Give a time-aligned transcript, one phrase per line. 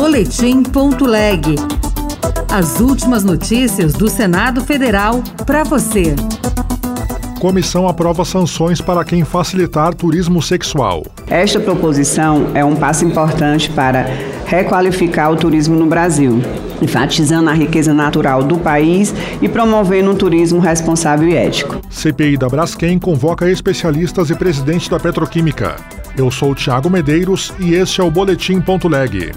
[0.00, 1.56] Boletim.leg.
[2.50, 6.16] As últimas notícias do Senado Federal para você.
[7.38, 11.04] Comissão aprova sanções para quem facilitar turismo sexual.
[11.28, 14.06] Esta proposição é um passo importante para
[14.46, 16.40] requalificar o turismo no Brasil,
[16.80, 21.78] enfatizando a riqueza natural do país e promovendo um turismo responsável e ético.
[21.90, 25.76] CPI da Braskem convoca especialistas e presidente da Petroquímica.
[26.16, 29.32] Eu sou Tiago Medeiros e este é o Boletim.leg.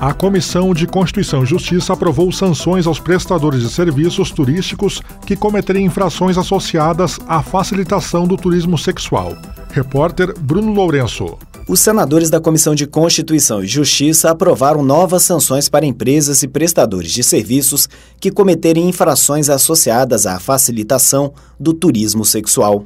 [0.00, 5.84] A Comissão de Constituição e Justiça aprovou sanções aos prestadores de serviços turísticos que cometerem
[5.84, 9.36] infrações associadas à facilitação do turismo sexual.
[9.72, 11.36] Repórter Bruno Lourenço.
[11.68, 17.10] Os senadores da Comissão de Constituição e Justiça aprovaram novas sanções para empresas e prestadores
[17.10, 17.88] de serviços
[18.20, 22.84] que cometerem infrações associadas à facilitação do turismo sexual.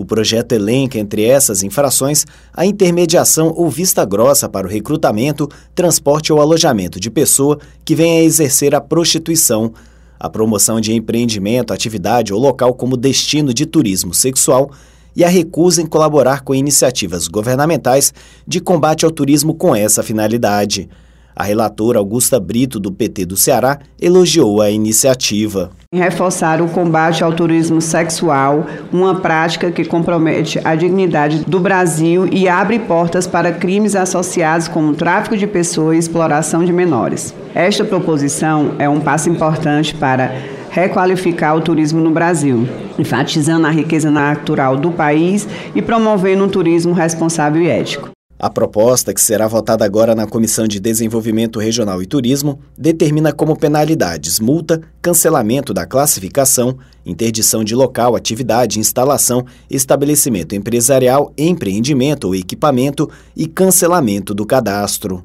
[0.00, 6.32] O projeto elenca, entre essas infrações, a intermediação ou vista grossa para o recrutamento, transporte
[6.32, 9.74] ou alojamento de pessoa que venha a exercer a prostituição,
[10.18, 14.70] a promoção de empreendimento, atividade ou local como destino de turismo sexual
[15.14, 18.14] e a recusa em colaborar com iniciativas governamentais
[18.46, 20.88] de combate ao turismo com essa finalidade.
[21.36, 25.70] A relatora Augusta Brito, do PT do Ceará, elogiou a iniciativa.
[25.92, 32.48] Reforçar o combate ao turismo sexual, uma prática que compromete a dignidade do Brasil e
[32.48, 37.34] abre portas para crimes associados como tráfico de pessoas e exploração de menores.
[37.52, 40.32] Esta proposição é um passo importante para
[40.70, 46.92] requalificar o turismo no Brasil, enfatizando a riqueza natural do país e promovendo um turismo
[46.92, 48.10] responsável e ético.
[48.40, 53.54] A proposta, que será votada agora na Comissão de Desenvolvimento Regional e Turismo, determina como
[53.54, 63.10] penalidades multa, cancelamento da classificação, interdição de local, atividade, instalação, estabelecimento empresarial, empreendimento ou equipamento
[63.36, 65.22] e cancelamento do cadastro.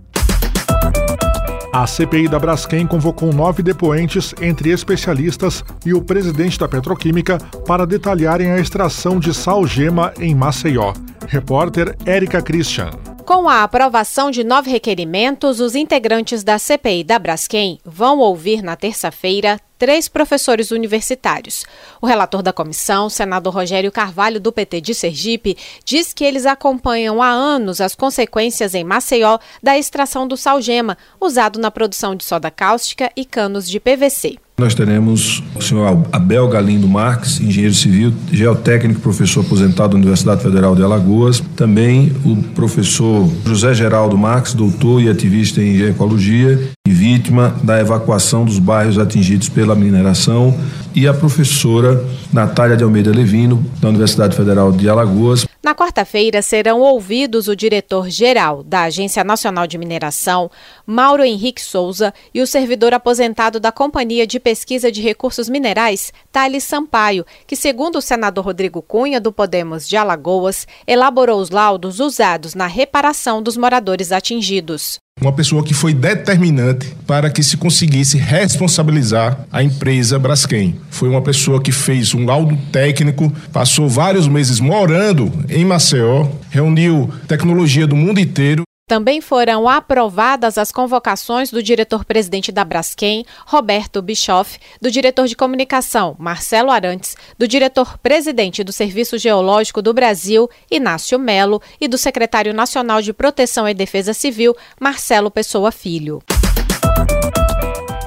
[1.72, 7.88] A CPI da Braskem convocou nove depoentes, entre especialistas e o presidente da Petroquímica, para
[7.88, 10.94] detalharem a extração de sal gema em Maceió.
[11.28, 12.92] Repórter Érica Christian.
[13.26, 18.76] Com a aprovação de nove requerimentos, os integrantes da CPI da Braskem vão ouvir na
[18.76, 21.66] terça-feira três professores universitários.
[22.00, 27.22] O relator da comissão, senador Rogério Carvalho, do PT de Sergipe, diz que eles acompanham
[27.22, 32.52] há anos as consequências em Maceió da extração do salgema, usado na produção de soda
[32.52, 34.38] cáustica e canos de PVC.
[34.58, 40.74] Nós teremos o senhor Abel Galindo Marques, engenheiro civil, geotécnico, professor aposentado da Universidade Federal
[40.74, 41.44] de Alagoas.
[41.58, 48.46] Também o professor José Geraldo Marques, doutor e ativista em ecologia e vítima da evacuação
[48.46, 50.58] dos bairros atingidos pela mineração.
[50.96, 52.02] E a professora
[52.32, 55.46] Natália de Almeida Levino, da Universidade Federal de Alagoas.
[55.66, 60.52] Na quarta-feira serão ouvidos o diretor-geral da Agência Nacional de Mineração,
[60.86, 66.64] Mauro Henrique Souza, e o servidor aposentado da Companhia de Pesquisa de Recursos Minerais, Thales
[66.64, 72.54] Sampaio, que, segundo o senador Rodrigo Cunha, do Podemos de Alagoas, elaborou os laudos usados
[72.54, 75.00] na reparação dos moradores atingidos.
[75.22, 80.76] Uma pessoa que foi determinante para que se conseguisse responsabilizar a empresa Braskem.
[80.90, 87.10] Foi uma pessoa que fez um laudo técnico, passou vários meses morando em Maceió, reuniu
[87.30, 94.60] tecnologia do mundo inteiro também foram aprovadas as convocações do diretor-presidente da Braskem, Roberto Bischoff,
[94.80, 101.62] do diretor de comunicação, Marcelo Arantes, do diretor-presidente do Serviço Geológico do Brasil, Inácio Melo,
[101.82, 106.22] e do secretário nacional de Proteção e Defesa Civil, Marcelo Pessoa Filho.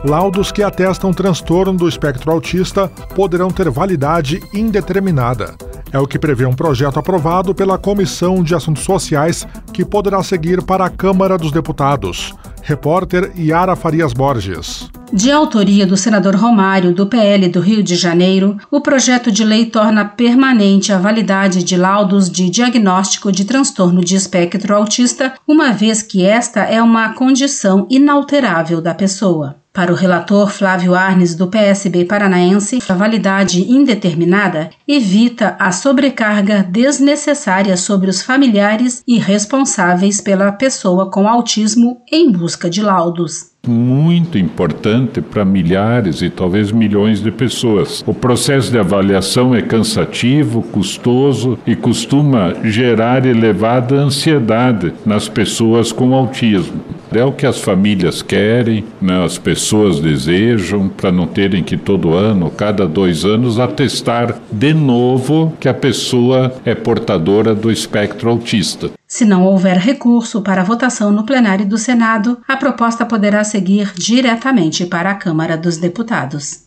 [0.05, 5.56] Laudos que atestam transtorno do espectro autista poderão ter validade indeterminada.
[5.93, 10.62] É o que prevê um projeto aprovado pela Comissão de Assuntos Sociais, que poderá seguir
[10.62, 12.34] para a Câmara dos Deputados.
[12.62, 14.91] Repórter Yara Farias Borges.
[15.10, 19.65] De autoria do senador Romário, do PL do Rio de Janeiro, o projeto de lei
[19.65, 26.03] torna permanente a validade de laudos de diagnóstico de transtorno de espectro autista, uma vez
[26.03, 29.57] que esta é uma condição inalterável da pessoa.
[29.78, 37.77] Para o relator Flávio Arnes, do PSB paranaense, a validade indeterminada evita a sobrecarga desnecessária
[37.77, 45.20] sobre os familiares e responsáveis pela pessoa com autismo em busca de laudos muito importante
[45.20, 48.03] para milhares e talvez milhões de pessoas.
[48.06, 56.15] O processo de avaliação é cansativo, custoso e costuma gerar elevada ansiedade nas pessoas com
[56.15, 56.80] autismo.
[57.10, 62.12] É o que as famílias querem, né, as pessoas desejam, para não terem que todo
[62.12, 68.91] ano, cada dois anos, atestar de novo que a pessoa é portadora do espectro autista.
[69.10, 74.84] Se não houver recurso para votação no plenário do Senado, a proposta poderá seguir diretamente
[74.84, 76.60] para a Câmara dos Deputados.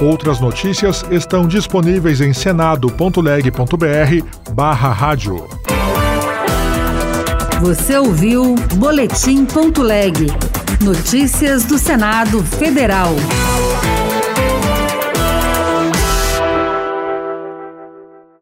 [0.00, 3.04] Outras notícias estão disponíveis em senado.leg.br
[4.72, 5.46] rádio.
[7.60, 10.28] Você ouviu Boletim.leg.
[10.82, 13.10] Notícias do Senado Federal.